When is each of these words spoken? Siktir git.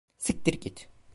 Siktir 0.17 0.53
git. 0.61 0.89